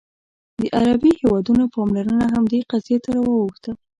[0.59, 3.71] د عربي هېوادونو پاملرنه هم دې قضیې ته واوښته.